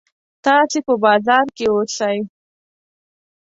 [0.45, 2.17] تاسې په بازار کې اوسئ.